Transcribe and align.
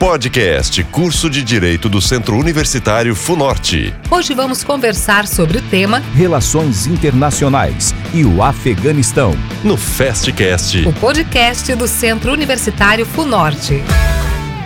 Podcast 0.00 0.82
Curso 0.84 1.28
de 1.28 1.44
Direito 1.44 1.86
do 1.86 2.00
Centro 2.00 2.34
Universitário 2.34 3.14
Funorte. 3.14 3.94
Hoje 4.10 4.32
vamos 4.32 4.64
conversar 4.64 5.28
sobre 5.28 5.58
o 5.58 5.62
tema 5.68 6.00
Relações 6.14 6.86
Internacionais 6.86 7.94
e 8.14 8.24
o 8.24 8.42
Afeganistão. 8.42 9.34
No 9.62 9.76
Festcast. 9.76 10.88
O 10.88 10.92
podcast 10.94 11.74
do 11.74 11.86
Centro 11.86 12.32
Universitário 12.32 13.04
Funorte. 13.04 13.82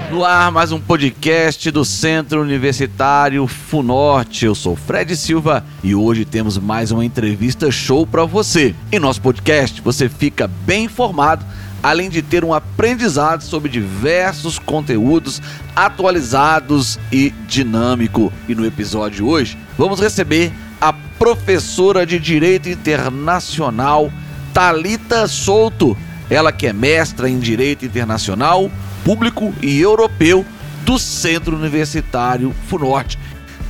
No 0.09 0.25
ar, 0.25 0.53
mais 0.53 0.71
um 0.71 0.79
podcast 0.79 1.69
do 1.72 1.85
Centro 1.85 2.40
Universitário 2.40 3.44
Funorte. 3.48 4.46
Eu 4.46 4.54
sou 4.54 4.76
Fred 4.76 5.16
Silva 5.16 5.64
e 5.82 5.96
hoje 5.96 6.24
temos 6.24 6.56
mais 6.58 6.92
uma 6.92 7.04
entrevista 7.04 7.72
show 7.72 8.06
para 8.06 8.24
você. 8.24 8.72
Em 8.92 9.01
nosso 9.01 9.21
podcast, 9.21 9.80
você 9.82 10.08
fica 10.08 10.46
bem 10.46 10.85
informado 10.85 11.44
além 11.85 12.08
de 12.08 12.22
ter 12.22 12.42
um 12.42 12.54
aprendizado 12.54 13.42
sobre 13.42 13.71
diversos 13.71 14.58
conteúdos 14.58 15.42
atualizados 15.76 16.98
e 17.12 17.29
dinâmico. 17.47 18.33
E 18.48 18.55
no 18.55 18.65
episódio 18.65 19.16
de 19.16 19.23
hoje, 19.23 19.59
vamos 19.77 20.01
receber 20.01 20.51
a 20.80 20.95
professora 20.95 22.06
de 22.06 22.19
Direito 22.19 22.70
Internacional 22.70 24.11
Talita 24.55 25.28
Souto, 25.28 25.95
ela 26.30 26.52
que 26.52 26.66
é 26.66 26.73
mestra 26.73 27.28
em 27.28 27.39
Direito 27.39 27.84
Internacional, 27.84 28.70
Público 29.05 29.53
e 29.61 29.78
Europeu 29.78 30.42
do 30.87 30.98
Centro 30.98 31.55
Universitário 31.55 32.55
Funorte. 32.66 33.19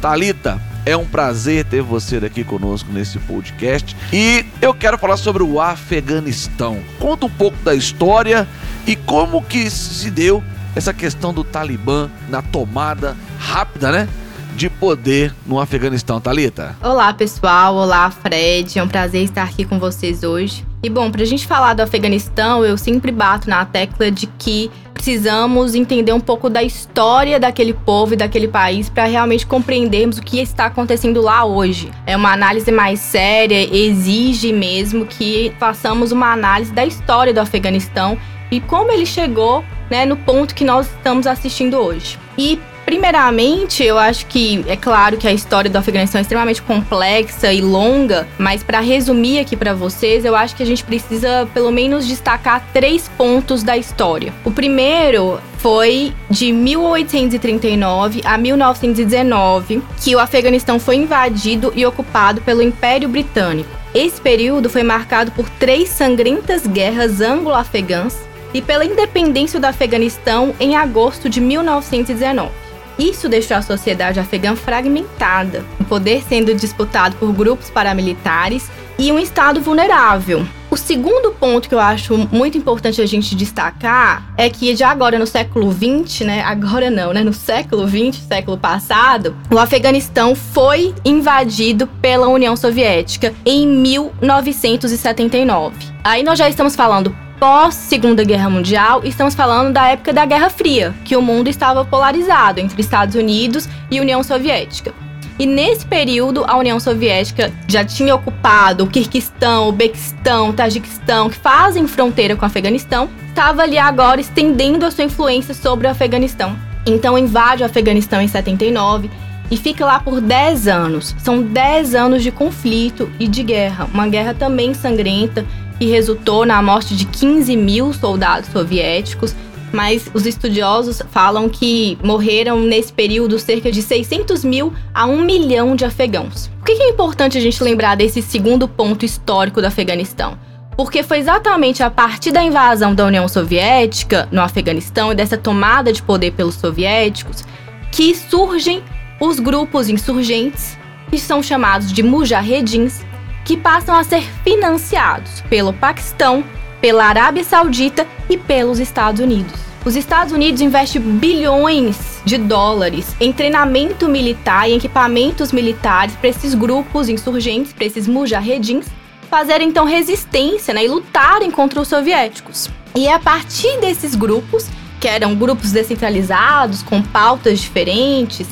Talita, 0.01 0.63
é 0.87 0.97
um 0.97 1.05
prazer 1.05 1.65
ter 1.65 1.83
você 1.83 2.17
aqui 2.19 2.45
conosco 2.45 2.93
nesse 2.93 3.19
podcast. 3.21 3.97
E 4.13 4.45
eu 4.61 4.75
quero 4.75 4.99
falar 4.99 5.17
sobre 5.17 5.43
o 5.43 5.61
Afeganistão. 5.61 6.79
Conta 6.99 7.27
um 7.27 7.31
pouco 7.31 7.57
da 7.65 7.75
história 7.75 8.47
e 8.87 8.95
como 8.95 9.43
que 9.43 9.71
se 9.71 10.11
deu 10.11 10.43
essa 10.77 10.93
questão 10.93 11.33
do 11.33 11.43
Talibã 11.43 12.11
na 12.29 12.43
tomada 12.43 13.17
rápida, 13.39 13.91
né? 13.91 14.09
De 14.57 14.69
poder 14.69 15.35
no 15.47 15.59
Afeganistão, 15.59 16.21
Talita. 16.21 16.77
Olá, 16.83 17.13
pessoal. 17.13 17.75
Olá, 17.75 18.11
Fred. 18.11 18.79
É 18.79 18.83
um 18.83 18.89
prazer 18.89 19.25
estar 19.25 19.43
aqui 19.43 19.65
com 19.65 19.79
vocês 19.79 20.23
hoje. 20.23 20.65
E 20.83 20.91
bom, 20.91 21.11
para 21.11 21.23
a 21.23 21.27
gente 21.27 21.47
falar 21.47 21.75
do 21.75 21.81
Afeganistão, 21.81 22.65
eu 22.65 22.77
sempre 22.77 23.11
bato 23.11 23.49
na 23.49 23.65
tecla 23.65 24.11
de 24.11 24.27
que 24.27 24.71
precisamos 25.05 25.75
entender 25.75 26.15
um 26.15 26.21
pouco 26.21 26.49
da 26.49 26.63
história 26.63 27.39
daquele 27.39 27.75
povo 27.75 28.15
e 28.15 28.17
daquele 28.17 28.49
país 28.49 28.89
para 28.89 29.05
realmente 29.05 29.47
compreendermos 29.47 30.17
o 30.17 30.23
que 30.23 30.41
está 30.41 30.65
acontecendo 30.65 31.21
lá 31.21 31.45
hoje. 31.45 31.91
É 32.07 32.17
uma 32.17 32.33
análise 32.33 32.73
mais 32.73 33.01
séria, 33.01 33.69
exige 33.71 34.51
mesmo 34.51 35.05
que 35.05 35.53
façamos 35.61 36.11
uma 36.11 36.33
análise 36.33 36.73
da 36.73 36.87
história 36.87 37.35
do 37.35 37.41
Afeganistão 37.41 38.17
e 38.51 38.61
como 38.61 38.91
ele 38.91 39.05
chegou 39.05 39.63
né, 39.91 40.07
no 40.07 40.17
ponto 40.17 40.55
que 40.55 40.65
nós 40.65 40.87
estamos 40.87 41.27
assistindo 41.27 41.77
hoje. 41.77 42.19
E 42.39 42.59
Primeiramente, 42.85 43.83
eu 43.83 43.99
acho 43.99 44.27
que 44.27 44.65
é 44.69 44.77
claro 44.77 45.17
que 45.17 45.27
a 45.27 45.33
história 45.33 45.71
do 45.71 45.77
Afeganistão 45.77 46.19
é 46.19 46.23
extremamente 46.23 46.61
complexa 46.61 47.53
e 47.53 47.61
longa, 47.61 48.29
mas 48.39 48.63
para 48.63 48.81
resumir 48.81 49.39
aqui 49.39 49.57
para 49.57 49.73
vocês, 49.73 50.25
eu 50.25 50.37
acho 50.37 50.55
que 50.55 50.63
a 50.63 50.67
gente 50.67 50.85
precisa 50.85 51.49
pelo 51.55 51.71
menos 51.71 52.07
destacar 52.07 52.63
três 52.73 53.09
pontos 53.17 53.63
da 53.63 53.77
história. 53.77 54.35
O 54.45 54.51
primeiro 54.51 55.41
foi 55.59 56.13
de 56.29 56.53
1839 56.53 58.21
a 58.23 58.37
1919 58.37 59.83
que 60.03 60.15
o 60.15 60.19
Afeganistão 60.19 60.79
foi 60.79 60.97
invadido 60.97 61.73
e 61.75 61.87
ocupado 61.87 62.43
pelo 62.43 62.61
Império 62.61 63.09
Britânico. 63.09 63.71
Esse 63.95 64.21
período 64.21 64.69
foi 64.69 64.83
marcado 64.83 65.31
por 65.33 65.49
três 65.49 65.89
sangrentas 65.89 66.67
guerras 66.67 67.23
anglo-afegãs 67.23 68.19
e 68.53 68.61
pela 68.61 68.85
independência 68.85 69.59
do 69.59 69.65
Afeganistão 69.65 70.55
em 70.61 70.77
agosto 70.77 71.31
de 71.31 71.41
1919. 71.41 72.64
Isso 72.99 73.27
deixou 73.29 73.57
a 73.57 73.63
sociedade 73.63 74.21
afegã 74.21 74.55
fragmentada, 74.55 75.65
o 75.81 75.85
poder 75.85 76.23
sendo 76.23 76.55
disputado 76.55 77.17
por 77.17 77.33
grupos 77.33 77.71
paramilitares 77.71 78.71
e 78.99 79.11
um 79.11 79.19
Estado 79.19 79.61
vulnerável. 79.61 80.47
O 80.71 80.77
segundo 80.77 81.33
ponto 81.33 81.69
que 81.69 81.75
eu 81.75 81.81
acho 81.81 82.17
muito 82.33 82.57
importante 82.59 83.01
a 83.01 83.07
gente 83.07 83.35
destacar 83.37 84.33
é 84.37 84.51
que 84.51 84.75
já 84.75 84.91
agora 84.91 85.17
no 85.19 85.27
século 85.27 85.73
XX, 85.73 86.27
né? 86.27 86.43
Agora 86.43 86.91
não, 86.91 87.13
né? 87.13 87.23
No 87.23 87.33
século 87.33 87.87
XX, 87.87 88.17
século 88.27 88.59
passado, 88.59 89.37
o 89.53 89.59
Afeganistão 89.59 90.35
foi 90.35 90.93
invadido 91.05 91.87
pela 92.03 92.27
União 92.27 92.57
Soviética 92.57 93.33
em 93.45 93.69
1979. 93.69 95.77
Aí 96.03 96.25
nós 96.25 96.39
já 96.39 96.49
estamos 96.49 96.75
falando 96.75 97.15
pós 97.39 97.75
Segunda 97.75 98.25
Guerra 98.25 98.49
Mundial, 98.49 99.03
estamos 99.05 99.35
falando 99.35 99.73
da 99.73 99.89
época 99.89 100.13
da 100.13 100.25
Guerra 100.25 100.51
Fria, 100.51 100.95
que 101.05 101.17
o 101.17 101.23
mundo 101.23 101.49
estava 101.49 101.85
polarizado 101.85 102.61
entre 102.61 102.81
Estados 102.81 103.15
Unidos 103.15 103.69
e 103.91 104.01
União 104.01 104.23
Soviética. 104.23 104.93
E 105.39 105.47
nesse 105.47 105.85
período, 105.85 106.45
a 106.47 106.57
União 106.57 106.79
Soviética 106.79 107.53
já 107.67 107.85
tinha 107.85 108.15
ocupado 108.15 108.85
o 108.85 108.87
Kirguistão, 108.87 109.69
o 109.69 109.73
Bequistão, 109.73 110.51
o 110.51 110.53
Tajiquistão, 110.53 111.29
que 111.29 111.37
fazem 111.37 111.87
fronteira 111.89 112.37
com 112.37 112.43
o 112.43 112.47
Afeganistão, 112.47 113.09
estava 113.29 113.63
ali 113.63 113.77
agora 113.77 114.21
estendendo 114.21 114.87
a 114.87 114.91
sua 114.91 115.05
influência 115.05 115.53
sobre 115.53 115.89
o 115.89 115.91
Afeganistão. 115.91 116.57
Então 116.87 117.19
invade 117.19 117.63
o 117.63 117.67
Afeganistão 117.67 118.21
em 118.21 118.29
79 118.29 119.11
e 119.51 119.57
fica 119.57 119.85
lá 119.85 119.99
por 119.99 120.21
10 120.21 120.69
anos. 120.69 121.15
São 121.19 121.43
10 121.43 121.95
anos 121.95 122.23
de 122.23 122.31
conflito 122.31 123.11
e 123.19 123.27
de 123.27 123.43
guerra, 123.43 123.89
uma 123.93 124.07
guerra 124.07 124.35
também 124.35 124.73
sangrenta 124.73 125.45
que 125.79 125.87
resultou 125.87 126.47
na 126.47 126.61
morte 126.63 126.95
de 126.97 127.05
15 127.05 127.57
mil 127.57 127.93
soldados 127.93 128.51
soviéticos, 128.51 129.35
mas 129.73 130.09
os 130.15 130.25
estudiosos 130.25 131.03
falam 131.11 131.49
que 131.49 131.99
morreram 132.03 132.61
nesse 132.61 132.93
período 132.93 133.39
cerca 133.39 133.73
de 133.73 133.83
600 133.83 134.45
mil 134.45 134.73
a 134.95 135.07
1 135.07 135.25
milhão 135.25 135.75
de 135.75 135.85
afegãos. 135.85 136.49
Por 136.59 136.67
que 136.67 136.83
é 136.83 136.89
importante 136.89 137.37
a 137.37 137.41
gente 137.41 137.63
lembrar 137.63 137.97
desse 137.97 138.23
segundo 138.23 138.69
ponto 138.69 139.05
histórico 139.05 139.61
do 139.61 139.67
Afeganistão? 139.67 140.39
Porque 140.77 141.03
foi 141.03 141.19
exatamente 141.19 141.83
a 141.83 141.91
partir 141.91 142.31
da 142.31 142.43
invasão 142.43 142.95
da 142.95 143.05
União 143.05 143.29
Soviética 143.29 144.29
no 144.31 144.41
Afeganistão 144.41 145.13
e 145.13 145.15
dessa 145.15 145.37
tomada 145.37 145.93
de 145.93 146.03
poder 146.03 146.33
pelos 146.33 146.55
soviéticos 146.55 147.45
que 147.93 148.15
surgem 148.15 148.83
os 149.21 149.39
grupos 149.39 149.89
insurgentes, 149.89 150.77
que 151.11 151.19
são 151.19 151.43
chamados 151.43 151.93
de 151.93 152.03
mujahedins, 152.03 153.05
que 153.45 153.57
passam 153.57 153.95
a 153.95 154.03
ser 154.03 154.23
financiados 154.43 155.43
pelo 155.43 155.73
Paquistão, 155.73 156.43
pela 156.81 157.05
Arábia 157.05 157.45
Saudita 157.45 158.07
e 158.29 158.37
pelos 158.37 158.79
Estados 158.79 159.21
Unidos. 159.21 159.53
Os 159.85 159.97
Estados 159.97 160.33
Unidos 160.33 160.63
investem 160.63 161.03
bilhões 161.03 162.23
de 162.25 162.39
dólares 162.39 163.15
em 163.21 163.33
treinamento 163.33 164.09
militar 164.09 164.69
e 164.69 164.75
equipamentos 164.75 165.53
militares 165.53 166.17
para 166.17 166.31
esses 166.31 166.55
grupos 166.55 167.11
insurgentes, 167.11 167.73
para 167.75 167.85
esses 167.85 168.09
mujahedins, 168.09 168.87
fazerem 169.29 169.69
então 169.69 169.85
resistência 169.85 170.73
né, 170.73 170.85
e 170.85 170.89
lutarem 170.89 171.51
contra 171.51 171.81
os 171.81 171.89
soviéticos. 171.89 172.71
E 172.95 173.07
é 173.07 173.13
a 173.13 173.19
partir 173.19 173.79
desses 173.79 174.15
grupos, 174.15 174.69
que 175.01 175.09
eram 175.09 175.35
grupos 175.35 175.71
descentralizados, 175.71 176.83
com 176.83 177.03
pautas 177.03 177.61
diferentes, 177.61 178.47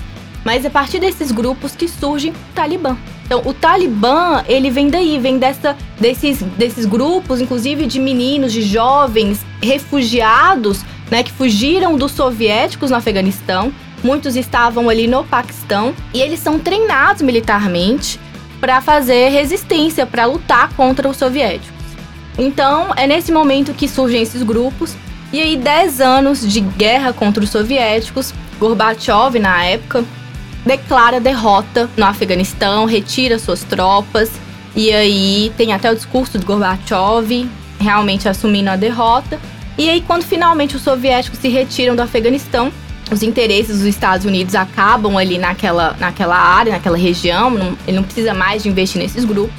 mas 0.44 0.64
é 0.64 0.68
a 0.68 0.70
partir 0.70 0.98
desses 0.98 1.32
grupos 1.32 1.74
que 1.74 1.88
surge 1.88 2.28
o 2.28 2.34
Talibã. 2.54 2.98
Então, 3.32 3.50
o 3.50 3.54
Talibã, 3.54 4.44
ele 4.46 4.68
vem 4.68 4.90
daí, 4.90 5.18
vem 5.18 5.38
dessa, 5.38 5.74
desses, 5.98 6.42
desses 6.42 6.84
grupos, 6.84 7.40
inclusive 7.40 7.86
de 7.86 7.98
meninos, 7.98 8.52
de 8.52 8.60
jovens 8.60 9.40
refugiados, 9.62 10.84
né, 11.10 11.22
que 11.22 11.32
fugiram 11.32 11.96
dos 11.96 12.12
soviéticos 12.12 12.90
no 12.90 12.96
Afeganistão. 12.98 13.72
Muitos 14.04 14.36
estavam 14.36 14.90
ali 14.90 15.06
no 15.06 15.24
Paquistão 15.24 15.94
e 16.12 16.20
eles 16.20 16.40
são 16.40 16.58
treinados 16.58 17.22
militarmente 17.22 18.20
para 18.60 18.82
fazer 18.82 19.30
resistência, 19.30 20.04
para 20.04 20.26
lutar 20.26 20.70
contra 20.74 21.08
os 21.08 21.16
soviéticos. 21.16 21.72
Então, 22.36 22.92
é 22.96 23.06
nesse 23.06 23.32
momento 23.32 23.72
que 23.72 23.88
surgem 23.88 24.20
esses 24.20 24.42
grupos. 24.42 24.94
E 25.32 25.40
aí, 25.40 25.56
10 25.56 26.02
anos 26.02 26.46
de 26.46 26.60
guerra 26.60 27.14
contra 27.14 27.42
os 27.42 27.48
soviéticos, 27.48 28.34
Gorbachev, 28.60 29.38
na 29.38 29.64
época, 29.64 30.04
declara 30.64 31.20
derrota 31.20 31.88
no 31.96 32.04
Afeganistão, 32.04 32.84
retira 32.84 33.38
suas 33.38 33.64
tropas. 33.64 34.30
E 34.74 34.92
aí 34.92 35.52
tem 35.56 35.72
até 35.72 35.90
o 35.90 35.94
discurso 35.94 36.38
de 36.38 36.46
Gorbachev 36.46 37.48
realmente 37.78 38.28
assumindo 38.28 38.70
a 38.70 38.76
derrota. 38.76 39.38
E 39.76 39.88
aí, 39.88 40.00
quando 40.00 40.22
finalmente 40.22 40.76
os 40.76 40.82
soviéticos 40.82 41.38
se 41.38 41.48
retiram 41.48 41.96
do 41.96 42.02
Afeganistão, 42.02 42.72
os 43.10 43.22
interesses 43.22 43.78
dos 43.78 43.86
Estados 43.86 44.24
Unidos 44.24 44.54
acabam 44.54 45.16
ali 45.16 45.38
naquela, 45.38 45.96
naquela 45.98 46.36
área, 46.36 46.72
naquela 46.72 46.96
região, 46.96 47.50
não, 47.50 47.76
ele 47.86 47.96
não 47.96 48.02
precisa 48.02 48.32
mais 48.32 48.62
de 48.62 48.68
investir 48.68 49.00
nesses 49.00 49.24
grupos, 49.24 49.54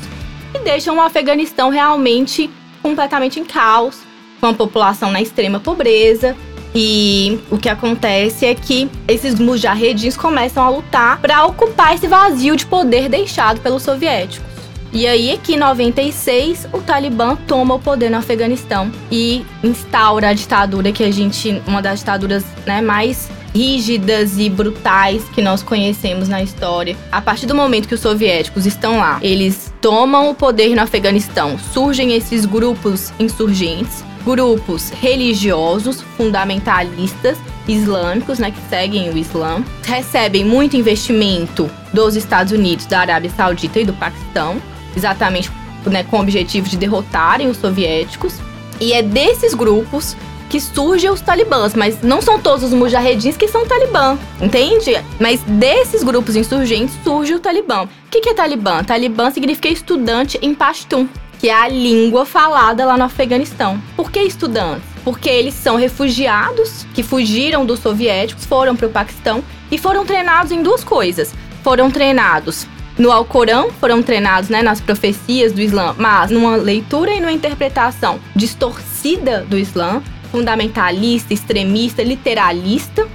e 0.53 0.59
deixam 0.59 0.97
o 0.97 1.01
Afeganistão 1.01 1.69
realmente 1.69 2.49
completamente 2.81 3.39
em 3.39 3.45
caos, 3.45 3.97
com 4.39 4.47
a 4.47 4.53
população 4.53 5.11
na 5.11 5.21
extrema 5.21 5.59
pobreza, 5.59 6.35
e 6.75 7.39
o 7.51 7.57
que 7.57 7.69
acontece 7.69 8.45
é 8.45 8.55
que 8.55 8.89
esses 9.07 9.39
mujahedins 9.39 10.17
começam 10.17 10.63
a 10.63 10.69
lutar 10.69 11.19
para 11.19 11.45
ocupar 11.45 11.93
esse 11.93 12.07
vazio 12.07 12.55
de 12.55 12.65
poder 12.65 13.09
deixado 13.09 13.61
pelos 13.61 13.83
soviéticos. 13.83 14.53
E 14.91 15.07
aí, 15.07 15.31
aqui 15.31 15.55
em 15.55 15.57
96, 15.57 16.67
o 16.71 16.79
Talibã 16.79 17.35
toma 17.47 17.73
o 17.73 17.79
poder 17.79 18.11
no 18.11 18.17
Afeganistão 18.17 18.91
e 19.11 19.43
instaura 19.63 20.29
a 20.29 20.33
ditadura 20.33 20.91
que 20.91 21.03
a 21.03 21.11
gente, 21.11 21.59
uma 21.65 21.81
das 21.81 21.99
ditaduras 21.99 22.45
né, 22.63 22.79
mais 22.79 23.27
rígidas 23.55 24.37
e 24.37 24.49
brutais 24.49 25.23
que 25.29 25.41
nós 25.41 25.63
conhecemos 25.63 26.29
na 26.29 26.43
história. 26.43 26.95
A 27.11 27.21
partir 27.21 27.47
do 27.47 27.55
momento 27.55 27.87
que 27.87 27.95
os 27.95 28.01
soviéticos 28.01 28.67
estão 28.67 28.97
lá, 28.97 29.19
eles 29.21 29.73
tomam 29.81 30.29
o 30.29 30.35
poder 30.35 30.75
no 30.75 30.81
Afeganistão, 30.81 31.57
surgem 31.57 32.13
esses 32.13 32.45
grupos 32.45 33.11
insurgentes, 33.19 34.03
grupos 34.25 34.89
religiosos 34.89 36.01
fundamentalistas 36.17 37.37
islâmicos, 37.67 38.39
né, 38.39 38.51
que 38.51 38.69
seguem 38.69 39.09
o 39.09 39.17
Islã, 39.17 39.63
recebem 39.83 40.43
muito 40.43 40.75
investimento 40.75 41.69
dos 41.93 42.15
Estados 42.15 42.51
Unidos, 42.51 42.85
da 42.85 42.99
Arábia 42.99 43.29
Saudita 43.29 43.79
e 43.79 43.85
do 43.85 43.93
Paquistão, 43.93 44.61
exatamente 44.95 45.49
né, 45.85 46.03
com 46.03 46.17
o 46.17 46.21
objetivo 46.21 46.67
de 46.67 46.77
derrotarem 46.77 47.47
os 47.47 47.57
soviéticos. 47.57 48.35
E 48.79 48.93
é 48.93 49.01
desses 49.01 49.53
grupos 49.53 50.15
que 50.49 50.59
surgem 50.59 51.09
os 51.09 51.19
talibãs, 51.19 51.73
mas 51.73 52.01
não 52.03 52.21
são 52.21 52.39
todos 52.39 52.63
os 52.63 52.73
mujahedins 52.73 53.35
que 53.35 53.47
são 53.47 53.65
talibã, 53.65 54.17
entende? 54.39 54.91
Mas 55.19 55.41
desses 55.41 56.03
grupos 56.03 56.35
insurgentes 56.35 56.95
surge 57.03 57.33
o 57.33 57.39
talibã. 57.39 57.85
O 57.85 57.87
que, 58.11 58.29
é 58.29 58.33
talibã? 58.35 58.83
Talibã 58.83 59.31
significa 59.31 59.67
estudante 59.67 60.37
em 60.43 60.53
Pashtun, 60.53 61.07
que 61.43 61.49
é 61.49 61.53
a 61.53 61.67
língua 61.67 62.25
falada 62.25 62.85
lá 62.85 62.97
no 62.97 63.03
Afeganistão. 63.03 63.77
Por 63.97 64.09
que 64.09 64.21
estudantes? 64.21 64.87
Porque 65.03 65.29
eles 65.29 65.53
são 65.53 65.75
refugiados 65.75 66.87
que 66.93 67.03
fugiram 67.03 67.65
dos 67.65 67.81
soviéticos, 67.81 68.45
foram 68.45 68.77
para 68.77 68.87
o 68.87 68.89
Paquistão 68.89 69.43
e 69.69 69.77
foram 69.77 70.05
treinados 70.05 70.53
em 70.53 70.63
duas 70.63 70.85
coisas. 70.85 71.33
Foram 71.61 71.91
treinados 71.91 72.65
no 72.97 73.11
Alcorão, 73.11 73.71
foram 73.71 74.01
treinados 74.01 74.49
né, 74.49 74.63
nas 74.63 74.79
profecias 74.79 75.51
do 75.51 75.59
Islã, 75.59 75.93
mas 75.97 76.31
numa 76.31 76.55
leitura 76.55 77.11
e 77.11 77.19
numa 77.19 77.33
interpretação 77.33 78.21
distorcida 78.33 79.41
do 79.41 79.57
Islã, 79.57 80.01
fundamentalista, 80.31 81.33
extremista, 81.33 82.01
literalista 82.03 83.05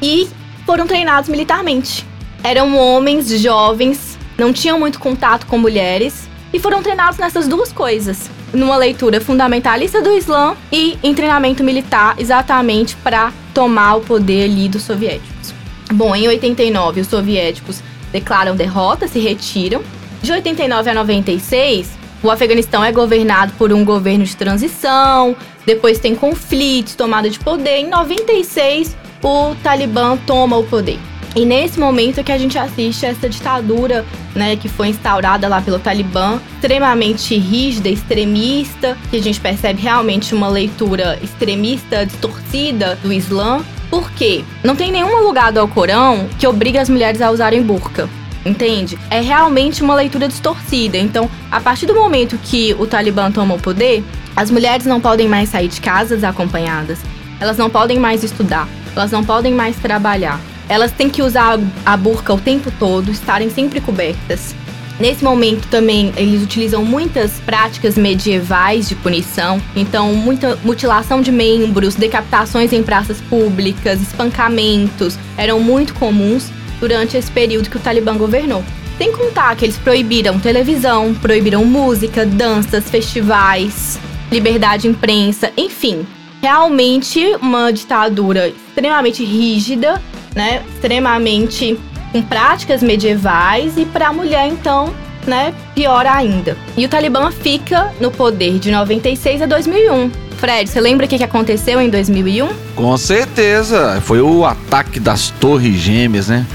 e 0.00 0.26
foram 0.64 0.86
treinados 0.86 1.28
militarmente. 1.28 2.06
Eram 2.42 2.74
homens 2.74 3.28
jovens, 3.38 4.18
não 4.38 4.50
tinham 4.50 4.80
muito 4.80 4.98
contato 4.98 5.46
com 5.46 5.58
mulheres 5.58 6.26
e 6.52 6.58
foram 6.58 6.82
treinados 6.82 7.18
nessas 7.18 7.48
duas 7.48 7.72
coisas. 7.72 8.30
Numa 8.52 8.76
leitura 8.76 9.20
fundamentalista 9.20 10.00
do 10.00 10.12
Islã 10.12 10.56
e 10.72 10.98
em 11.02 11.14
treinamento 11.14 11.62
militar, 11.64 12.14
exatamente 12.18 12.96
para 12.96 13.32
tomar 13.52 13.96
o 13.96 14.00
poder 14.00 14.44
ali 14.44 14.68
dos 14.68 14.82
soviéticos. 14.82 15.54
Bom, 15.92 16.14
em 16.14 16.28
89, 16.28 17.00
os 17.00 17.08
soviéticos 17.08 17.82
declaram 18.12 18.56
derrota, 18.56 19.06
se 19.06 19.18
retiram. 19.18 19.82
De 20.22 20.32
89 20.32 20.90
a 20.90 20.94
96, 20.94 21.90
o 22.22 22.30
Afeganistão 22.30 22.84
é 22.84 22.90
governado 22.90 23.52
por 23.58 23.72
um 23.72 23.84
governo 23.84 24.24
de 24.24 24.36
transição, 24.36 25.36
depois 25.64 25.98
tem 25.98 26.14
conflitos, 26.14 26.94
tomada 26.94 27.28
de 27.28 27.38
poder. 27.38 27.78
Em 27.78 27.88
96, 27.88 28.96
o 29.22 29.54
Talibã 29.62 30.16
toma 30.26 30.56
o 30.56 30.64
poder. 30.64 30.98
E 31.36 31.44
nesse 31.44 31.78
momento 31.78 32.24
que 32.24 32.32
a 32.32 32.38
gente 32.38 32.58
assiste 32.58 33.04
essa 33.04 33.28
ditadura, 33.28 34.06
né, 34.34 34.56
que 34.56 34.70
foi 34.70 34.88
instaurada 34.88 35.46
lá 35.46 35.60
pelo 35.60 35.78
Talibã, 35.78 36.40
extremamente 36.54 37.36
rígida, 37.36 37.90
extremista, 37.90 38.96
que 39.10 39.18
a 39.18 39.22
gente 39.22 39.38
percebe 39.38 39.82
realmente 39.82 40.34
uma 40.34 40.48
leitura 40.48 41.18
extremista, 41.22 42.06
distorcida 42.06 42.98
do 43.02 43.12
Islã. 43.12 43.62
Por 43.90 44.10
quê? 44.12 44.42
Não 44.64 44.74
tem 44.74 44.90
nenhum 44.90 45.22
lugar 45.24 45.52
do 45.52 45.60
Alcorão 45.60 46.26
que 46.38 46.46
obriga 46.46 46.80
as 46.80 46.88
mulheres 46.88 47.20
a 47.20 47.30
usarem 47.30 47.62
burca 47.62 48.08
entende? 48.46 48.96
É 49.10 49.20
realmente 49.20 49.82
uma 49.82 49.96
leitura 49.96 50.28
distorcida. 50.28 50.96
Então, 50.96 51.28
a 51.50 51.60
partir 51.60 51.84
do 51.84 51.96
momento 51.96 52.38
que 52.38 52.76
o 52.78 52.86
Talibã 52.86 53.28
toma 53.28 53.56
o 53.56 53.60
poder, 53.60 54.04
as 54.36 54.52
mulheres 54.52 54.86
não 54.86 55.00
podem 55.00 55.26
mais 55.26 55.48
sair 55.48 55.66
de 55.66 55.80
casa 55.80 56.14
desacompanhadas, 56.14 57.00
elas 57.40 57.58
não 57.58 57.68
podem 57.68 57.98
mais 57.98 58.22
estudar, 58.22 58.68
elas 58.94 59.10
não 59.10 59.24
podem 59.24 59.52
mais 59.52 59.74
trabalhar. 59.76 60.40
Elas 60.68 60.92
têm 60.92 61.08
que 61.08 61.22
usar 61.22 61.58
a 61.84 61.96
burca 61.96 62.34
o 62.34 62.40
tempo 62.40 62.72
todo, 62.78 63.10
estarem 63.10 63.50
sempre 63.50 63.80
cobertas. 63.80 64.54
Nesse 64.98 65.22
momento 65.22 65.68
também 65.68 66.12
eles 66.16 66.42
utilizam 66.42 66.82
muitas 66.82 67.32
práticas 67.40 67.98
medievais 67.98 68.88
de 68.88 68.94
punição, 68.94 69.60
então 69.74 70.14
muita 70.14 70.56
mutilação 70.64 71.20
de 71.20 71.30
membros, 71.30 71.94
decapitações 71.94 72.72
em 72.72 72.82
praças 72.82 73.20
públicas, 73.20 74.00
espancamentos 74.00 75.18
eram 75.36 75.60
muito 75.60 75.92
comuns 75.94 76.50
durante 76.80 77.16
esse 77.16 77.30
período 77.30 77.68
que 77.68 77.76
o 77.76 77.80
Talibã 77.80 78.16
governou. 78.16 78.64
Sem 78.96 79.12
contar 79.12 79.54
que 79.54 79.66
eles 79.66 79.76
proibiram 79.76 80.40
televisão, 80.40 81.12
proibiram 81.12 81.62
música, 81.66 82.24
danças, 82.24 82.88
festivais, 82.88 83.98
liberdade 84.32 84.82
de 84.82 84.88
imprensa, 84.88 85.52
enfim. 85.58 86.06
Realmente 86.40 87.36
uma 87.42 87.70
ditadura 87.70 88.48
extremamente 88.48 89.22
rígida, 89.22 90.00
né? 90.36 90.62
Extremamente 90.74 91.76
com 92.12 92.22
práticas 92.22 92.80
medievais 92.80 93.76
e 93.76 93.84
para 93.84 94.08
a 94.08 94.12
mulher 94.12 94.46
então, 94.46 94.94
né, 95.26 95.52
pior 95.74 96.06
ainda. 96.06 96.56
E 96.76 96.84
o 96.84 96.88
Talibã 96.88 97.32
fica 97.32 97.92
no 98.00 98.12
poder 98.12 98.60
de 98.60 98.70
96 98.70 99.42
a 99.42 99.46
2001. 99.46 100.10
Fred, 100.36 100.70
você 100.70 100.80
lembra 100.80 101.06
o 101.06 101.08
que 101.08 101.24
aconteceu 101.24 101.80
em 101.80 101.90
2001? 101.90 102.48
Com 102.76 102.96
certeza, 102.96 104.00
foi 104.02 104.20
o 104.20 104.44
ataque 104.44 105.00
das 105.00 105.30
Torres 105.30 105.74
Gêmeas, 105.74 106.28
né? 106.28 106.46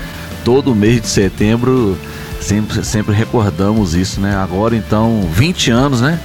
todo 0.43 0.75
mês 0.75 1.01
de 1.01 1.07
setembro 1.07 1.97
sempre, 2.39 2.83
sempre 2.83 3.13
recordamos 3.13 3.95
isso, 3.95 4.19
né? 4.19 4.35
Agora 4.35 4.75
então, 4.75 5.21
20 5.31 5.71
anos, 5.71 6.01
né? 6.01 6.19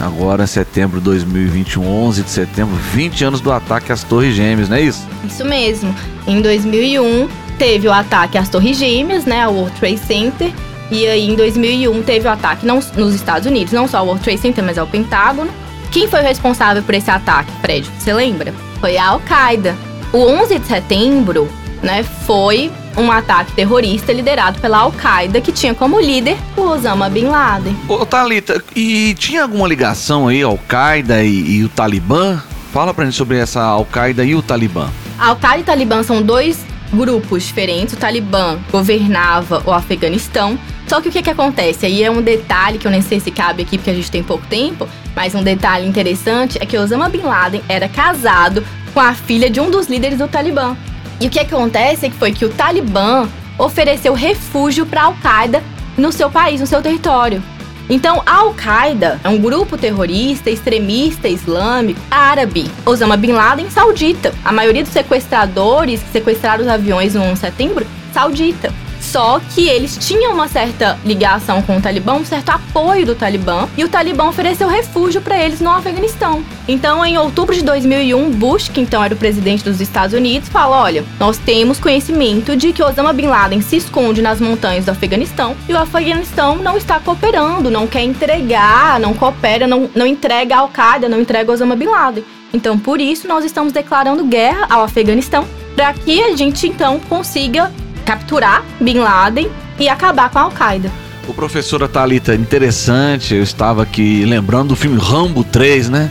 Agora 0.00 0.46
setembro 0.46 0.98
de 1.00 1.04
2021, 1.06 1.84
11 1.84 2.22
de 2.22 2.30
setembro, 2.30 2.76
20 2.76 3.24
anos 3.24 3.40
do 3.40 3.50
ataque 3.50 3.92
às 3.92 4.04
Torres 4.04 4.34
Gêmeas, 4.34 4.68
não 4.68 4.76
é 4.76 4.82
isso? 4.82 5.06
Isso 5.24 5.44
mesmo. 5.44 5.94
Em 6.26 6.40
2001 6.40 7.28
teve 7.58 7.88
o 7.88 7.92
ataque 7.92 8.38
às 8.38 8.48
Torres 8.48 8.78
Gêmeas, 8.78 9.24
né, 9.24 9.42
ao 9.42 9.54
World 9.54 9.76
Trade 9.76 9.98
Center. 9.98 10.52
E 10.90 11.06
aí 11.06 11.28
em 11.28 11.34
2001 11.34 12.02
teve 12.02 12.28
o 12.28 12.30
ataque 12.30 12.64
não, 12.64 12.80
nos 12.96 13.14
Estados 13.14 13.46
Unidos, 13.46 13.72
não 13.72 13.88
só 13.88 13.98
ao 13.98 14.06
World 14.06 14.22
Trade 14.22 14.40
Center, 14.40 14.64
mas 14.64 14.78
ao 14.78 14.86
Pentágono. 14.86 15.50
Quem 15.90 16.06
foi 16.06 16.20
o 16.20 16.22
responsável 16.22 16.82
por 16.82 16.94
esse 16.94 17.10
ataque, 17.10 17.50
Fred? 17.60 17.90
Você 17.98 18.12
lembra? 18.12 18.54
Foi 18.80 18.96
a 18.96 19.08
Al-Qaeda. 19.08 19.76
O 20.12 20.18
11 20.18 20.58
de 20.60 20.66
setembro, 20.66 21.48
né, 21.82 22.02
foi 22.02 22.70
um 22.98 23.10
ataque 23.10 23.52
terrorista 23.52 24.12
liderado 24.12 24.60
pela 24.60 24.78
Al-Qaeda, 24.78 25.40
que 25.40 25.52
tinha 25.52 25.74
como 25.74 26.00
líder 26.00 26.36
o 26.56 26.62
Osama 26.62 27.08
Bin 27.08 27.26
Laden. 27.26 27.76
Ô, 27.88 28.04
Thalita, 28.04 28.62
e 28.74 29.14
tinha 29.14 29.42
alguma 29.42 29.66
ligação 29.68 30.28
aí, 30.28 30.42
Al-Qaeda 30.42 31.22
e, 31.22 31.58
e, 31.58 31.64
o 31.64 31.68
Talibã? 31.68 32.42
Fala 32.72 32.92
pra 32.92 33.04
gente 33.04 33.16
sobre 33.16 33.38
essa 33.38 33.62
Al-Qaeda 33.62 34.24
e 34.24 34.34
o 34.34 34.42
Talibã. 34.42 34.88
Al-Qaeda 35.18 35.60
e 35.60 35.64
Talibã 35.64 36.02
são 36.02 36.20
dois 36.20 36.64
grupos 36.92 37.44
diferentes. 37.44 37.94
O 37.94 37.96
Talibã 37.96 38.58
governava 38.70 39.62
o 39.66 39.72
Afeganistão. 39.72 40.58
Só 40.86 41.00
que 41.00 41.08
o 41.08 41.12
que, 41.12 41.22
que 41.22 41.30
acontece? 41.30 41.84
Aí 41.86 42.02
é 42.02 42.10
um 42.10 42.22
detalhe 42.22 42.78
que 42.78 42.86
eu 42.86 42.90
nem 42.90 43.02
sei 43.02 43.20
se 43.20 43.30
cabe 43.30 43.62
aqui 43.62 43.76
porque 43.76 43.90
a 43.90 43.94
gente 43.94 44.10
tem 44.10 44.22
pouco 44.22 44.46
tempo, 44.46 44.88
mas 45.14 45.34
um 45.34 45.42
detalhe 45.42 45.86
interessante 45.86 46.58
é 46.60 46.64
que 46.64 46.78
Osama 46.78 47.08
Bin 47.10 47.22
Laden 47.22 47.62
era 47.68 47.88
casado 47.88 48.64
com 48.94 49.00
a 49.00 49.12
filha 49.12 49.50
de 49.50 49.60
um 49.60 49.70
dos 49.70 49.86
líderes 49.86 50.18
do 50.18 50.26
Talibã. 50.26 50.74
E 51.20 51.26
o 51.26 51.30
que 51.30 51.40
acontece 51.40 52.06
é 52.06 52.10
foi 52.10 52.32
que 52.32 52.44
o 52.44 52.48
Talibã 52.48 53.28
ofereceu 53.58 54.14
refúgio 54.14 54.86
para 54.86 55.02
a 55.02 55.04
Al-Qaeda 55.06 55.62
no 55.96 56.12
seu 56.12 56.30
país, 56.30 56.60
no 56.60 56.66
seu 56.66 56.80
território. 56.80 57.42
Então, 57.90 58.22
a 58.24 58.36
Al-Qaeda 58.36 59.18
é 59.24 59.28
um 59.28 59.38
grupo 59.38 59.76
terrorista, 59.76 60.50
extremista, 60.50 61.26
islâmico, 61.26 61.98
árabe. 62.10 62.70
Osama 62.84 63.16
Bin 63.16 63.32
Laden, 63.32 63.68
saudita. 63.70 64.32
A 64.44 64.52
maioria 64.52 64.84
dos 64.84 64.92
sequestradores 64.92 66.02
que 66.02 66.10
sequestraram 66.10 66.62
os 66.62 66.68
aviões 66.70 67.14
no 67.14 67.22
11 67.22 67.32
de 67.32 67.38
setembro, 67.40 67.86
saudita. 68.12 68.72
Só 69.08 69.40
que 69.54 69.66
eles 69.66 69.96
tinham 69.96 70.34
uma 70.34 70.48
certa 70.48 70.98
ligação 71.02 71.62
com 71.62 71.78
o 71.78 71.80
Talibã, 71.80 72.14
um 72.14 72.26
certo 72.26 72.50
apoio 72.50 73.06
do 73.06 73.14
Talibã, 73.14 73.66
e 73.74 73.82
o 73.82 73.88
Talibã 73.88 74.28
ofereceu 74.28 74.68
refúgio 74.68 75.22
para 75.22 75.42
eles 75.42 75.60
no 75.60 75.70
Afeganistão. 75.70 76.44
Então, 76.68 77.02
em 77.02 77.16
outubro 77.16 77.54
de 77.54 77.62
2001, 77.62 78.30
Bush, 78.32 78.68
que 78.68 78.82
então 78.82 79.02
era 79.02 79.14
o 79.14 79.16
presidente 79.16 79.64
dos 79.64 79.80
Estados 79.80 80.14
Unidos, 80.14 80.50
fala: 80.50 80.82
olha, 80.82 81.02
nós 81.18 81.38
temos 81.38 81.80
conhecimento 81.80 82.54
de 82.54 82.70
que 82.70 82.82
Osama 82.82 83.14
Bin 83.14 83.28
Laden 83.28 83.62
se 83.62 83.76
esconde 83.76 84.20
nas 84.20 84.42
montanhas 84.42 84.84
do 84.84 84.90
Afeganistão 84.90 85.56
e 85.66 85.72
o 85.72 85.78
Afeganistão 85.78 86.56
não 86.56 86.76
está 86.76 87.00
cooperando, 87.00 87.70
não 87.70 87.86
quer 87.86 88.02
entregar, 88.02 89.00
não 89.00 89.14
coopera, 89.14 89.66
não, 89.66 89.88
não 89.94 90.06
entrega 90.06 90.56
a 90.56 90.58
Al-Qaeda, 90.58 91.08
não 91.08 91.18
entrega 91.18 91.50
Osama 91.50 91.74
Bin 91.74 91.86
Laden. 91.86 92.24
Então, 92.52 92.78
por 92.78 93.00
isso, 93.00 93.26
nós 93.26 93.42
estamos 93.42 93.72
declarando 93.72 94.24
guerra 94.24 94.66
ao 94.68 94.82
Afeganistão 94.82 95.46
para 95.74 95.94
que 95.94 96.22
a 96.22 96.36
gente 96.36 96.66
então 96.66 96.98
consiga 97.08 97.72
capturar 98.08 98.64
Bin 98.80 99.00
Laden 99.00 99.50
e 99.78 99.86
acabar 99.86 100.30
com 100.30 100.38
a 100.38 100.42
Al-Qaeda. 100.42 100.90
O 101.26 101.34
professora 101.34 101.86
Talita, 101.86 102.34
interessante, 102.34 103.34
eu 103.34 103.42
estava 103.42 103.82
aqui 103.82 104.24
lembrando 104.24 104.68
do 104.68 104.76
filme 104.76 104.98
Rambo 104.98 105.44
3, 105.44 105.90
né? 105.90 106.10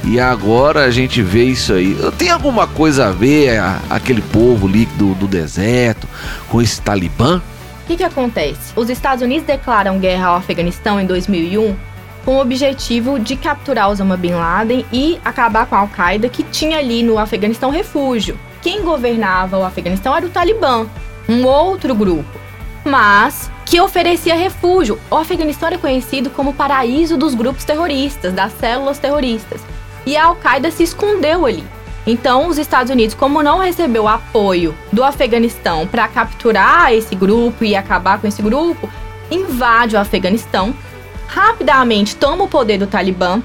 E 0.06 0.20
agora 0.20 0.84
a 0.84 0.90
gente 0.90 1.22
vê 1.22 1.44
isso 1.44 1.72
aí. 1.72 1.96
Tem 2.18 2.28
alguma 2.28 2.66
coisa 2.66 3.06
a 3.06 3.10
ver 3.10 3.58
a, 3.58 3.80
aquele 3.88 4.20
povo 4.20 4.68
líquido 4.68 5.14
do 5.14 5.26
deserto 5.26 6.06
com 6.48 6.60
esse 6.60 6.80
Talibã? 6.80 7.40
O 7.82 7.86
que, 7.86 7.96
que 7.96 8.04
acontece? 8.04 8.72
Os 8.76 8.90
Estados 8.90 9.22
Unidos 9.22 9.46
declaram 9.46 9.98
guerra 9.98 10.28
ao 10.28 10.36
Afeganistão 10.36 11.00
em 11.00 11.06
2001 11.06 11.74
com 12.22 12.36
o 12.36 12.40
objetivo 12.40 13.18
de 13.18 13.36
capturar 13.36 13.90
Osama 13.90 14.16
Bin 14.16 14.32
Laden 14.32 14.84
e 14.92 15.18
acabar 15.24 15.66
com 15.66 15.74
a 15.74 15.80
Al-Qaeda, 15.80 16.28
que 16.28 16.42
tinha 16.42 16.78
ali 16.78 17.02
no 17.02 17.18
Afeganistão 17.18 17.70
refúgio. 17.70 18.38
Quem 18.62 18.82
governava 18.82 19.58
o 19.58 19.64
Afeganistão 19.64 20.16
era 20.16 20.24
o 20.24 20.30
Talibã, 20.30 20.86
um 21.28 21.44
outro 21.44 21.94
grupo, 21.94 22.40
mas 22.82 23.50
que 23.66 23.78
oferecia 23.78 24.34
refúgio. 24.34 24.98
O 25.10 25.16
Afeganistão 25.16 25.66
era 25.66 25.78
conhecido 25.78 26.30
como 26.30 26.54
paraíso 26.54 27.18
dos 27.18 27.34
grupos 27.34 27.64
terroristas, 27.64 28.32
das 28.32 28.52
células 28.54 28.98
terroristas 28.98 29.60
e 30.06 30.16
a 30.16 30.26
Al-Qaeda 30.26 30.70
se 30.70 30.82
escondeu 30.82 31.46
ali. 31.46 31.64
Então, 32.06 32.48
os 32.48 32.58
Estados 32.58 32.90
Unidos, 32.90 33.14
como 33.14 33.42
não 33.42 33.58
recebeu 33.58 34.06
apoio 34.06 34.74
do 34.92 35.02
Afeganistão 35.02 35.86
para 35.86 36.06
capturar 36.06 36.92
esse 36.92 37.14
grupo 37.14 37.64
e 37.64 37.74
acabar 37.74 38.20
com 38.20 38.26
esse 38.26 38.42
grupo, 38.42 38.88
invade 39.30 39.96
o 39.96 39.98
Afeganistão, 39.98 40.74
rapidamente 41.26 42.14
toma 42.14 42.44
o 42.44 42.48
poder 42.48 42.78
do 42.78 42.86
Talibã, 42.86 43.42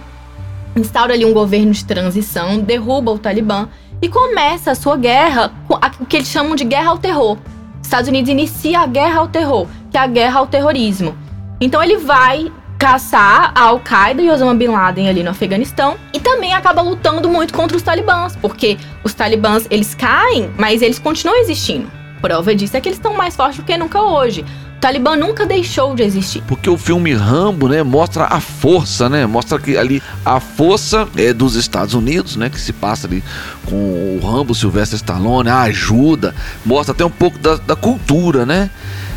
instaura 0.76 1.14
ali 1.14 1.26
um 1.26 1.34
governo 1.34 1.72
de 1.72 1.86
transição, 1.86 2.60
derruba 2.60 3.12
o 3.12 3.20
Talibã 3.20 3.70
e 4.02 4.10
começa 4.10 4.72
a 4.72 4.76
sua 4.76 4.98
guerra, 4.98 5.54
o 6.00 6.06
que 6.06 6.18
eles 6.18 6.28
chamam 6.28 6.56
de 6.56 6.66
guerra 6.66 6.92
ao 6.92 6.98
terror. 6.98 7.38
Os 7.82 7.88
Estados 7.88 8.10
Unidos 8.10 8.30
inicia 8.30 8.82
a 8.82 8.86
guerra 8.86 9.20
ao 9.20 9.28
terror, 9.28 9.68
que 9.90 9.98
é 9.98 10.02
a 10.02 10.08
guerra 10.08 10.40
ao 10.40 10.48
terrorismo. 10.48 11.18
Então 11.62 11.82
ele 11.82 11.98
vai 11.98 12.52
caçar 12.80 13.52
a 13.54 13.64
Al-Qaeda 13.64 14.22
e 14.22 14.30
Osama 14.32 14.56
Bin 14.56 14.70
Laden 14.70 15.10
ali 15.10 15.22
no 15.22 15.32
Afeganistão 15.32 15.98
e 16.14 16.20
também 16.20 16.54
acaba 16.54 16.82
lutando 16.82 17.28
muito 17.28 17.54
contra 17.54 17.76
os 17.76 17.84
talibãs, 17.84 18.38
porque 18.38 18.78
os 19.04 19.14
talibãs 19.14 19.68
eles 19.70 19.94
caem, 19.94 20.50
mas 20.58 20.82
eles 20.82 20.98
continuam 20.98 21.38
existindo. 21.38 21.92
Prova 22.22 22.56
disso 22.56 22.78
é 22.78 22.82
que 22.82 22.88
eles 22.88 22.98
estão 22.98 23.14
mais 23.14 23.36
fortes 23.36 23.58
do 23.58 23.64
que 23.64 23.78
nunca 23.78 24.02
hoje. 24.02 24.46
O 24.78 24.80
Talibã 24.80 25.16
nunca 25.18 25.46
deixou 25.46 25.94
de 25.94 26.04
existir. 26.04 26.42
Porque 26.48 26.70
o 26.70 26.78
filme 26.78 27.14
Rambo, 27.14 27.68
né, 27.68 27.84
mostra 27.84 28.26
a 28.26 28.40
força, 28.40 29.10
né? 29.10 29.26
Mostra 29.26 29.60
que 29.60 29.78
ali 29.78 30.02
a 30.24 30.40
força 30.40 31.06
é 31.18 31.34
dos 31.34 31.56
Estados 31.56 31.94
Unidos, 31.94 32.38
né, 32.38 32.50
que 32.50 32.60
se 32.60 32.72
passa 32.72 33.06
ali 33.06 33.22
com 33.66 33.76
o 33.76 34.20
Rambo, 34.24 34.56
Sylvester 34.56 34.96
Stallone, 34.96 35.50
a 35.50 35.64
ajuda, 35.64 36.34
mostra 36.66 36.94
até 36.94 37.04
um 37.06 37.10
pouco 37.10 37.38
da, 37.40 37.58
da 37.58 37.76
cultura, 37.76 38.46
né? 38.46 38.70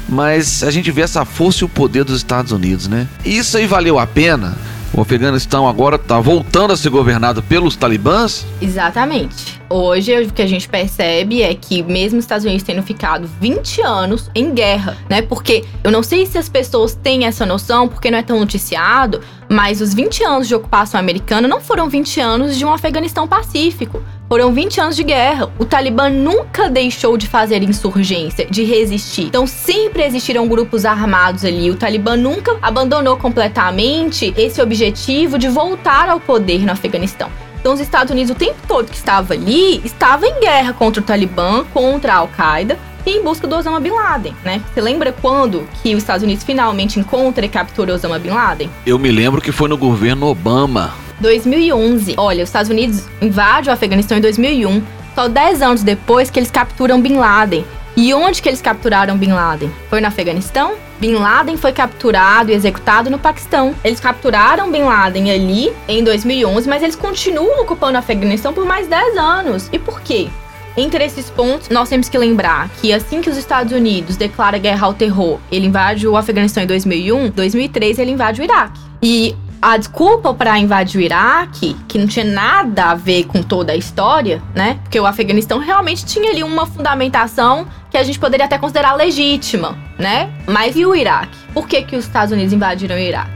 Mas 0.09 0.63
a 0.63 0.71
gente 0.71 0.91
vê 0.91 1.03
essa 1.03 1.25
força 1.25 1.63
e 1.63 1.65
o 1.65 1.69
poder 1.69 2.05
dos 2.05 2.17
Estados 2.17 2.53
Unidos, 2.53 2.89
né? 2.89 3.09
Isso 3.25 3.57
aí 3.57 3.67
valeu 3.67 3.99
a 3.99 4.07
pena? 4.07 4.57
O 4.95 5.01
Afeganistão 5.01 5.67
agora 5.67 5.97
está 5.97 6.21
voltando 6.21 6.73
a 6.73 6.77
ser 6.77 6.91
governado 6.91 7.43
pelos 7.43 7.77
talibãs? 7.77 8.45
Exatamente. 8.61 9.59
Hoje, 9.71 10.15
o 10.21 10.31
que 10.31 10.43
a 10.43 10.47
gente 10.47 10.69
percebe 10.69 11.41
é 11.41 11.55
que, 11.55 11.83
mesmo 11.83 12.19
os 12.19 12.25
Estados 12.27 12.45
Unidos 12.45 12.63
tendo 12.63 12.83
ficado 12.83 13.27
20 13.41 13.81
anos 13.81 14.31
em 14.35 14.53
guerra, 14.53 14.99
né? 15.09 15.23
Porque 15.23 15.65
eu 15.83 15.91
não 15.91 16.03
sei 16.03 16.27
se 16.27 16.37
as 16.37 16.47
pessoas 16.47 16.95
têm 16.95 17.25
essa 17.25 17.47
noção, 17.47 17.89
porque 17.89 18.11
não 18.11 18.19
é 18.19 18.23
tão 18.23 18.39
noticiado, 18.39 19.23
mas 19.49 19.81
os 19.81 19.95
20 19.95 20.25
anos 20.25 20.47
de 20.47 20.55
ocupação 20.55 21.01
americana 21.01 21.49
não 21.49 21.59
foram 21.59 21.89
20 21.89 22.21
anos 22.21 22.59
de 22.59 22.65
um 22.67 22.71
Afeganistão 22.71 23.27
pacífico. 23.27 24.03
Foram 24.33 24.51
20 24.51 24.81
anos 24.81 24.97
de 24.97 25.05
guerra. 25.05 25.53
O 25.59 25.67
Talibã 25.67 26.09
nunca 26.09 26.71
deixou 26.71 27.19
de 27.19 27.27
fazer 27.27 27.63
insurgência, 27.63 28.47
de 28.47 28.65
resistir. 28.65 29.27
Então 29.27 29.47
sempre 29.47 30.05
existiram 30.05 30.49
grupos 30.49 30.87
armados 30.87 31.45
ali. 31.45 31.71
O 31.71 31.77
Talibã 31.77 32.17
nunca 32.17 32.57
abandonou 32.63 33.19
completamente 33.19 34.33
esse 34.35 34.63
objetivo 34.63 35.39
de 35.39 35.49
voltar 35.49 36.09
ao 36.09 36.19
poder 36.19 36.65
no 36.65 36.73
Afeganistão. 36.73 37.29
Então, 37.61 37.75
os 37.75 37.81
Estados 37.81 38.11
Unidos, 38.11 38.31
o 38.31 38.35
tempo 38.35 38.57
todo 38.67 38.91
que 38.91 38.97
estava 38.97 39.35
ali, 39.35 39.83
estava 39.85 40.27
em 40.27 40.41
guerra 40.41 40.73
contra 40.73 41.03
o 41.03 41.05
Talibã, 41.05 41.63
contra 41.65 42.15
a 42.15 42.17
Al-Qaeda 42.17 42.79
e 43.05 43.11
em 43.11 43.23
busca 43.23 43.47
do 43.47 43.55
Osama 43.55 43.81
Bin 43.81 43.91
Laden, 43.91 44.35
né? 44.43 44.63
Você 44.73 44.81
lembra 44.81 45.13
quando 45.13 45.69
que 45.83 45.95
os 45.95 46.03
Estados 46.03 46.23
Unidos 46.23 46.43
finalmente 46.43 46.99
encontra 46.99 47.45
e 47.45 47.51
captura 47.51 47.93
Osama 47.93 48.19
Bin 48.19 48.31
Laden? 48.31 48.71
Eu 48.87 48.99
me 48.99 49.11
lembro 49.11 49.43
que 49.43 49.53
foi 49.53 49.69
no 49.69 49.77
governo 49.77 50.27
Obama. 50.27 51.02
2011. 51.23 52.15
Olha, 52.19 52.43
os 52.43 52.51
Estados 52.51 52.71
Unidos 52.71 53.05
invadem 53.23 53.71
o 53.71 53.73
Afeganistão 53.73 54.19
em 54.19 54.21
2001, 54.21 54.83
só 55.15 55.29
10 55.29 55.63
anos 55.63 55.83
depois 55.83 56.29
que 56.29 56.39
eles 56.39 56.51
capturam 56.51 57.01
Bin 57.01 57.17
Laden. 57.17 57.65
E 57.97 58.13
onde 58.13 58.43
que 58.43 58.49
eles 58.49 58.61
capturaram 58.61 59.17
Bin 59.17 59.33
Laden? 59.33 59.71
Foi 59.89 60.01
no 60.01 60.07
Afeganistão? 60.07 60.75
Bin 60.99 61.15
Laden 61.15 61.57
foi 61.57 61.73
capturado 61.73 62.51
e 62.51 62.55
executado 62.55 63.11
no 63.11 63.19
Paquistão. 63.19 63.75
Eles 63.85 64.01
capturaram 64.01 64.71
Bin 64.71 64.83
Laden 64.83 65.31
ali 65.31 65.73
em 65.87 66.03
2011, 66.03 66.69
mas 66.69 66.83
eles 66.83 66.97
continuam 66.97 67.63
ocupando 67.63 67.95
o 67.95 67.99
Afeganistão 67.99 68.53
por 68.53 68.65
mais 68.65 68.87
10 68.89 69.17
anos. 69.17 69.69
E 69.73 69.79
por 69.79 70.01
quê? 70.01 70.29
Entre 70.75 71.05
esses 71.05 71.29
pontos, 71.29 71.69
nós 71.69 71.91
temos 71.91 72.09
que 72.09 72.17
lembrar 72.17 72.71
que 72.81 72.95
assim 72.95 73.21
que 73.21 73.29
os 73.29 73.37
Estados 73.37 73.73
Unidos 73.75 74.17
declara 74.17 74.57
guerra 74.57 74.87
ao 74.87 74.95
terror, 74.95 75.39
ele 75.51 75.67
invade 75.67 76.09
o 76.09 76.17
Afeganistão 76.17 76.63
em 76.63 76.67
2001, 76.67 77.31
2003 77.31 77.99
ele 77.99 78.13
invade 78.13 78.41
o 78.41 78.45
Iraque. 78.45 78.81
E 79.03 79.37
a 79.63 79.77
desculpa 79.77 80.35
para 80.35 80.59
invadir 80.59 80.99
o 80.99 81.01
Iraque, 81.01 81.77
que 81.87 81.97
não 81.97 82.09
tinha 82.09 82.25
nada 82.25 82.87
a 82.87 82.95
ver 82.97 83.27
com 83.27 83.41
toda 83.45 83.73
a 83.73 83.77
história, 83.77 84.43
né? 84.57 84.81
Porque 84.83 84.99
o 84.99 85.07
Afeganistão 85.07 85.61
realmente 85.61 86.05
tinha 86.05 86.33
ali 86.33 86.43
uma 86.43 86.67
fundamentação 86.67 87.69
que 87.89 87.97
a 87.97 88.03
gente 88.03 88.19
poderia 88.19 88.47
até 88.47 88.59
considerar 88.59 88.95
legítima, 88.95 89.79
né? 89.97 90.31
Mas 90.49 90.75
e 90.75 90.85
o 90.85 90.97
Iraque? 90.97 91.39
Por 91.55 91.69
que, 91.69 91.81
que 91.83 91.95
os 91.95 92.05
Estados 92.05 92.33
Unidos 92.33 92.53
invadiram 92.53 92.97
o 92.97 92.99
Iraque? 92.99 93.31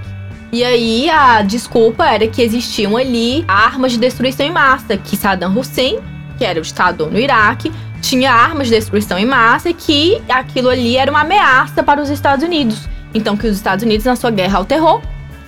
E 0.50 0.64
aí 0.64 1.08
a 1.08 1.42
desculpa 1.42 2.04
era 2.04 2.26
que 2.26 2.42
existiam 2.42 2.96
ali 2.96 3.44
armas 3.46 3.92
de 3.92 3.98
destruição 3.98 4.44
em 4.44 4.50
massa, 4.50 4.96
que 4.96 5.16
Saddam 5.16 5.56
Hussein, 5.56 6.00
que 6.36 6.44
era 6.44 6.58
o 6.58 6.62
ditador 6.62 7.08
no 7.08 7.20
Iraque, 7.20 7.72
tinha 8.02 8.32
armas 8.32 8.66
de 8.66 8.74
destruição 8.74 9.16
em 9.16 9.26
massa 9.26 9.70
e 9.70 9.74
que 9.74 10.20
aquilo 10.28 10.70
ali 10.70 10.96
era 10.96 11.08
uma 11.08 11.20
ameaça 11.20 11.84
para 11.84 12.02
os 12.02 12.10
Estados 12.10 12.44
Unidos. 12.44 12.88
Então 13.14 13.36
que 13.36 13.46
os 13.46 13.54
Estados 13.54 13.84
Unidos 13.84 14.04
na 14.04 14.16
sua 14.16 14.32
guerra 14.32 14.58
ao 14.58 14.64
terror 14.64 15.00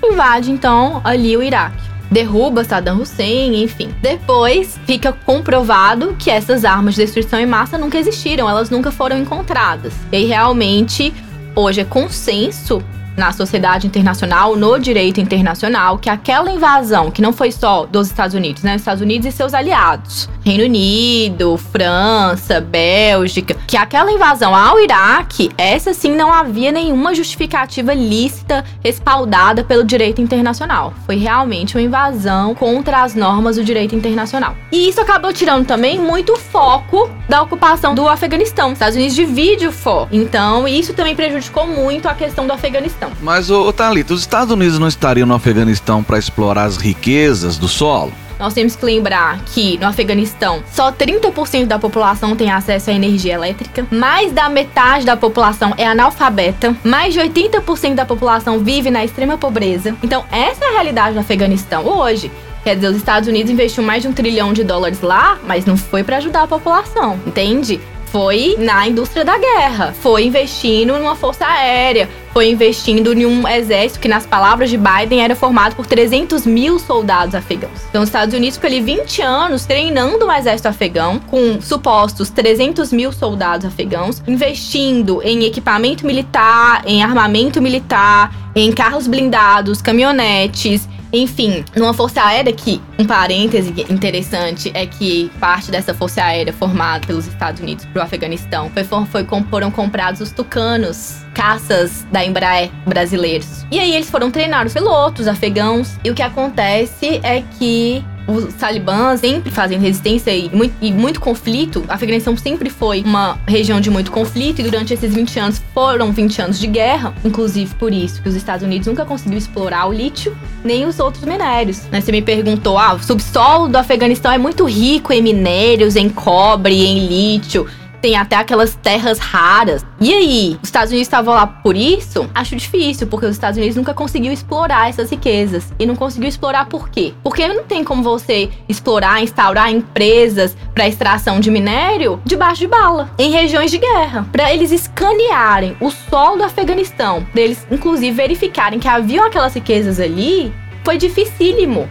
invade 0.03 0.51
então 0.51 1.01
ali 1.05 1.37
o 1.37 1.43
Iraque. 1.43 1.89
Derruba 2.11 2.65
Saddam 2.65 3.01
Hussein, 3.01 3.63
enfim. 3.63 3.95
Depois 4.01 4.79
fica 4.87 5.13
comprovado 5.13 6.17
que 6.19 6.31
essas 6.31 6.65
armas 6.65 6.95
de 6.95 7.03
destruição 7.03 7.39
em 7.39 7.47
massa 7.47 7.77
nunca 7.77 7.99
existiram, 7.99 8.49
elas 8.49 8.71
nunca 8.71 8.91
foram 8.91 9.19
encontradas. 9.19 9.93
E 10.11 10.25
realmente, 10.25 11.13
hoje 11.55 11.83
é 11.83 11.85
consenso 11.85 12.83
na 13.19 13.33
sociedade 13.33 13.87
internacional, 13.87 14.57
no 14.57 14.79
direito 14.79 15.21
internacional, 15.21 15.99
que 15.99 16.09
aquela 16.09 16.51
invasão, 16.51 17.11
que 17.11 17.21
não 17.21 17.33
foi 17.33 17.53
só 17.53 17.85
dos 17.85 18.07
Estados 18.07 18.35
Unidos, 18.35 18.63
né? 18.63 18.77
Estados 18.77 19.03
Unidos 19.03 19.27
e 19.27 19.33
seus 19.33 19.53
aliados, 19.53 20.29
Reino 20.45 20.65
Unido, 20.65 21.59
França, 21.59 22.61
Bélgica, 22.61 23.57
que 23.67 23.77
aquela 23.77 24.11
invasão 24.11 24.55
ao 24.55 24.81
Iraque, 24.81 25.51
essa 25.59 25.93
sim 25.93 26.15
não 26.15 26.33
havia 26.33 26.73
nenhuma 26.73 27.15
justificativa 27.15 27.93
lícita 27.93 28.65
respaldada 28.83 29.65
pelo 29.65 29.85
direito 29.85 30.23
internacional. 30.23 30.95
Foi 31.05 31.17
realmente 31.17 31.77
uma 31.77 31.83
invasão 31.83 32.55
contra 32.55 33.03
as 33.03 33.15
normas 33.15 33.57
do 33.57 33.65
direito 33.65 33.95
internacional. 33.95 34.57
E 34.71 34.89
isso 34.89 35.01
acabou 35.01 35.33
tirando 35.33 35.67
também 35.67 35.99
muito 35.99 36.37
foco 36.37 37.11
da 37.29 37.43
ocupação 37.43 37.95
do 37.95 38.09
Afeganistão. 38.09 38.69
Os 38.69 38.75
Estados 38.75 38.97
Unidos 38.97 39.15
divide 39.15 39.67
o 39.67 39.73
foco. 39.73 40.09
Então, 40.13 40.67
isso 40.67 40.95
também 40.95 41.17
prejudicou 41.17 41.67
muito 41.67 42.09
a 42.09 42.15
questão 42.15 42.47
do 42.47 42.53
Afeganistão. 42.53 43.08
Mas, 43.21 43.51
ô, 43.51 43.69
ô 43.69 43.73
Thalita, 43.73 44.15
os 44.15 44.21
Estados 44.21 44.53
Unidos 44.53 44.79
não 44.79 44.89
estariam 44.89 45.27
no 45.27 45.35
Afeganistão 45.35 46.03
para 46.03 46.19
explorar 46.19 46.65
as 46.65 46.77
riquezas 46.77 47.57
do 47.57 47.69
solo? 47.69 48.13
Nós 48.39 48.55
temos 48.55 48.77
que 48.77 48.85
lembrar 48.85 49.41
que 49.47 49.77
no 49.79 49.87
Afeganistão 49.87 50.63
só 50.73 50.93
30% 50.93 51.67
da 51.67 51.79
população 51.79 52.37
tem 52.37 52.51
acesso 52.51 52.91
à 52.91 52.93
energia 52.93 53.35
elétrica, 53.35 53.85
mais 53.91 54.31
da 54.33 54.49
metade 54.49 55.05
da 55.05 55.17
população 55.17 55.75
é 55.77 55.85
analfabeta, 55.85 56.77
mais 56.85 57.13
de 57.13 57.21
80% 57.21 57.97
da 57.97 58.07
população 58.07 58.61
vive 58.61 58.91
na 58.91 59.05
extrema 59.05 59.37
pobreza. 59.37 59.97
Então, 60.03 60.25
essa 60.31 60.65
é 60.65 60.69
a 60.69 60.73
realidade 60.73 61.15
do 61.15 61.21
Afeganistão 61.21 61.85
hoje. 61.85 62.31
Quer 62.63 62.77
dizer, 62.77 62.89
os 62.89 62.97
Estados 62.97 63.29
Unidos 63.29 63.51
investiu 63.51 63.83
mais 63.83 64.03
de 64.03 64.09
um 64.09 64.13
trilhão 64.13 64.53
de 64.53 64.63
dólares 64.63 65.01
lá, 65.01 65.39
mas 65.47 65.65
não 65.65 65.77
foi 65.77 66.05
para 66.05 66.19
ajudar 66.19 66.43
a 66.43 66.47
população, 66.47 67.19
entende? 67.27 67.81
Foi 68.11 68.57
na 68.59 68.89
indústria 68.89 69.25
da 69.25 69.37
guerra, 69.37 69.95
foi 70.01 70.25
investindo 70.25 70.99
numa 70.99 71.15
força 71.15 71.47
aérea, 71.47 72.09
foi 72.33 72.49
investindo 72.51 73.13
em 73.13 73.27
um 73.27 73.47
exército 73.47 74.01
que, 74.01 74.09
nas 74.09 74.25
palavras 74.25 74.71
de 74.71 74.79
Biden, 74.79 75.23
era 75.23 75.37
formado 75.37 75.77
por 75.77 75.87
300 75.87 76.47
mil 76.47 76.79
soldados 76.79 77.35
afegãos. 77.35 77.85
Então, 77.91 78.03
os 78.03 78.09
Estados 78.09 78.35
Unidos 78.35 78.57
ficou 78.57 78.69
ali 78.69 78.81
20 78.81 79.21
anos 79.23 79.67
treinando 79.67 80.25
o 80.25 80.33
exército 80.33 80.69
afegão, 80.69 81.19
com 81.19 81.61
supostos 81.61 82.31
300 82.31 82.93
mil 82.93 83.13
soldados 83.13 83.67
afegãos, 83.67 84.23
investindo 84.27 85.21
em 85.23 85.45
equipamento 85.45 86.07
militar, 86.07 86.83
em 86.87 87.03
armamento 87.03 87.61
militar, 87.61 88.35
em 88.55 88.73
carros 88.73 89.07
blindados, 89.07 89.83
caminhonetes, 89.83 90.89
enfim, 91.13 91.65
numa 91.75 91.95
força 91.95 92.23
aérea 92.23 92.53
que, 92.53 92.81
um 92.99 93.07
parêntese 93.07 93.71
interessante, 93.89 94.71
é 94.75 94.87
que 94.87 95.31
parte 95.41 95.71
dessa 95.71 95.95
força 95.95 96.23
aérea 96.23 96.53
formada 96.53 97.07
pelos 97.07 97.27
Estados 97.27 97.61
Unidos 97.61 97.85
para 97.87 98.01
o 98.01 98.05
Afeganistão 98.05 98.71
foi, 98.71 98.85
foi, 98.85 99.27
foram 99.51 99.71
comprados 99.71 100.21
os 100.21 100.31
tucanos, 100.31 101.25
caças 101.35 102.07
da 102.13 102.25
Embraer 102.25 102.71
brasileiros. 102.87 103.65
E 103.71 103.79
aí 103.79 103.95
eles 103.95 104.11
foram 104.11 104.31
treinar 104.31 104.67
os 104.67 104.73
pilotos 104.73 105.27
afegãos. 105.27 105.99
E 106.05 106.11
o 106.11 106.15
que 106.15 106.23
acontece 106.23 107.21
é 107.23 107.43
que 107.59 108.05
os 108.29 108.53
talibãs 108.55 109.21
sempre 109.21 109.51
fazem 109.51 109.79
resistência 109.79 110.31
e 110.31 110.51
muito, 110.55 110.75
e 110.81 110.93
muito 110.93 111.19
conflito. 111.21 111.85
A 111.89 111.95
Afeganistão 111.95 112.37
sempre 112.37 112.69
foi 112.69 113.03
uma 113.03 113.39
região 113.47 113.81
de 113.81 113.91
muito 113.91 114.13
conflito 114.13 114.61
e 114.61 114.65
durante 114.65 114.93
esses 114.93 115.15
20 115.15 115.41
anos 115.41 115.63
foram 115.73 116.13
20 116.13 116.43
anos 116.43 116.61
de 116.61 116.67
guerra, 116.67 117.15
inclusive 117.25 117.75
por 117.77 117.93
isso 117.93 118.23
que 118.23 118.29
os 118.29 118.35
Estados 118.35 118.65
Unidos 118.65 118.87
nunca 118.87 119.05
conseguiu 119.05 119.39
explorar 119.39 119.87
o 119.87 119.93
lítio 119.93 120.37
nem 120.63 120.85
os 120.85 121.01
outros 121.01 121.25
minérios. 121.25 121.83
Né? 121.91 122.01
Você 122.01 122.13
me 122.13 122.21
perguntou, 122.21 122.77
ah, 122.79 122.95
o 122.95 123.03
subsolo 123.03 123.69
do 123.69 123.77
Afeganistão 123.77 124.31
é 124.31 124.39
muito 124.39 124.65
rico 124.65 125.13
em 125.13 125.23
minérios, 125.23 125.97
em 125.97 126.11
cobre, 126.11 126.85
em 126.85 127.07
lítio 127.07 127.67
tem 128.01 128.17
até 128.17 128.37
aquelas 128.37 128.75
terras 128.75 129.19
raras. 129.19 129.85
E 130.01 130.13
aí, 130.13 130.59
os 130.63 130.69
Estados 130.69 130.91
Unidos 130.91 131.07
estavam 131.07 131.35
lá 131.35 131.47
por 131.47 131.77
isso? 131.77 132.29
Acho 132.35 132.57
difícil, 132.57 133.07
porque 133.07 133.27
os 133.27 133.33
Estados 133.33 133.57
Unidos 133.57 133.77
nunca 133.77 133.95
conseguiu 133.95 134.33
explorar 134.33 134.89
essas 134.89 135.11
riquezas. 135.11 135.73
E 135.79 135.87
não 135.87 135.97
conseguiu 135.97 136.29
explorar 136.29 136.67
por 136.67 136.89
quê? 136.89 137.15
Porque 137.23 137.47
não 137.49 137.65
tem 137.65 137.85
como 137.85 138.03
você 138.03 138.51
explorar, 138.69 139.23
instaurar 139.23 139.71
empresas 139.71 140.57
para 140.75 140.89
extração 140.89 141.41
de 141.41 141.51
minério 141.51 142.21
debaixo 142.25 142.61
de 142.61 142.67
bala, 142.67 143.11
em 143.19 143.31
regiões 143.31 143.71
de 143.71 143.79
guerra. 143.79 144.27
Para 144.31 144.53
eles 144.53 144.71
escanearem 144.71 145.77
o 145.81 145.91
solo 145.91 146.37
do 146.37 146.45
Afeganistão, 146.45 147.25
para 147.33 147.43
eles 147.43 147.67
inclusive 147.71 148.17
verificarem 148.17 148.79
que 148.79 148.89
haviam 148.89 149.27
aquelas 149.27 149.55
riquezas 149.55 150.01
ali, 150.01 150.53
foi 150.85 150.97
dificílimo 150.97 151.89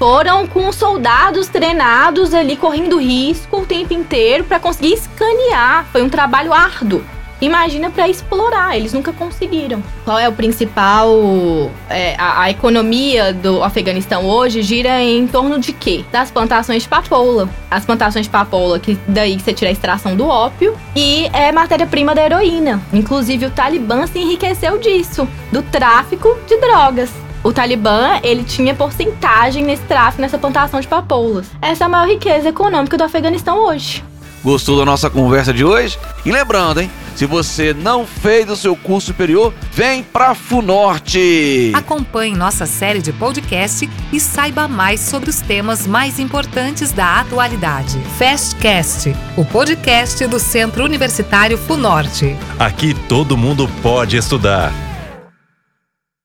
foram 0.00 0.46
com 0.46 0.72
soldados 0.72 1.48
treinados 1.48 2.32
ali 2.32 2.56
correndo 2.56 2.98
risco 2.98 3.58
o 3.60 3.66
tempo 3.66 3.92
inteiro 3.92 4.44
para 4.44 4.58
conseguir 4.58 4.94
escanear. 4.94 5.84
Foi 5.92 6.00
um 6.00 6.08
trabalho 6.08 6.54
árduo. 6.54 7.02
Imagina 7.38 7.90
para 7.90 8.08
explorar, 8.08 8.76
eles 8.76 8.94
nunca 8.94 9.12
conseguiram. 9.12 9.82
Qual 10.04 10.18
é 10.18 10.26
o 10.26 10.32
principal. 10.32 11.10
É, 11.90 12.14
a, 12.18 12.42
a, 12.42 12.50
economia 12.50 13.34
do 13.34 13.62
Afeganistão 13.62 14.24
hoje 14.24 14.62
gira 14.62 15.02
em 15.02 15.26
torno 15.26 15.58
de 15.58 15.72
quê? 15.72 16.02
Das 16.10 16.30
plantações 16.30 16.82
de 16.84 16.88
papoula. 16.88 17.48
As 17.70 17.84
plantações 17.84 18.24
de 18.24 18.30
papoula, 18.30 18.78
que 18.78 18.98
daí 19.06 19.38
você 19.38 19.52
tira 19.52 19.70
a 19.70 19.72
extração 19.72 20.16
do 20.16 20.26
ópio, 20.26 20.74
e 20.96 21.30
é 21.34 21.52
matéria-prima 21.52 22.14
da 22.14 22.24
heroína. 22.24 22.80
Inclusive, 22.90 23.46
o 23.46 23.50
Talibã 23.50 24.06
se 24.06 24.18
enriqueceu 24.18 24.78
disso 24.78 25.28
do 25.52 25.62
tráfico 25.62 26.38
de 26.46 26.56
drogas 26.58 27.10
o 27.42 27.52
Talibã, 27.52 28.20
ele 28.22 28.44
tinha 28.44 28.74
porcentagem 28.74 29.64
nesse 29.64 29.82
tráfico, 29.84 30.22
nessa 30.22 30.38
plantação 30.38 30.80
de 30.80 30.88
papoulas. 30.88 31.46
Essa 31.60 31.84
é 31.84 31.86
a 31.86 31.88
maior 31.88 32.08
riqueza 32.08 32.48
econômica 32.48 32.96
do 32.96 33.04
Afeganistão 33.04 33.58
hoje. 33.66 34.04
Gostou 34.42 34.78
da 34.78 34.86
nossa 34.86 35.10
conversa 35.10 35.52
de 35.52 35.64
hoje? 35.64 35.98
E 36.24 36.32
lembrando, 36.32 36.80
hein? 36.80 36.90
Se 37.14 37.26
você 37.26 37.74
não 37.74 38.06
fez 38.06 38.48
o 38.48 38.56
seu 38.56 38.74
curso 38.74 39.08
superior, 39.08 39.52
vem 39.72 40.02
pra 40.02 40.34
Funorte! 40.34 41.72
Acompanhe 41.74 42.34
nossa 42.34 42.64
série 42.64 43.02
de 43.02 43.12
podcast 43.12 43.88
e 44.10 44.18
saiba 44.18 44.66
mais 44.66 45.00
sobre 45.00 45.28
os 45.28 45.40
temas 45.40 45.86
mais 45.86 46.18
importantes 46.18 46.92
da 46.92 47.20
atualidade. 47.20 47.98
Fastcast, 48.18 49.14
o 49.36 49.44
podcast 49.44 50.26
do 50.26 50.38
Centro 50.38 50.84
Universitário 50.84 51.58
Funorte. 51.58 52.34
Aqui 52.58 52.94
todo 52.94 53.36
mundo 53.36 53.68
pode 53.82 54.16
estudar. 54.16 54.89